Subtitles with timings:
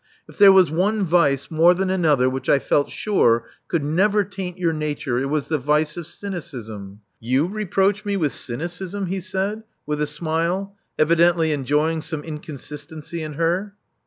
[0.27, 4.57] If there was one vice more than another which I felt sure could never taint
[4.57, 9.61] your nature, it was the vice of cynicism." You reproach me with cynicism!" he said,
[9.85, 13.75] with a smile, evidently enjoying some inconsistency in her.